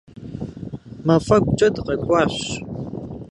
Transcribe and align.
Мафӏэгукӏэ 1.05 1.67
дыкъакӏуащ. 1.73 2.35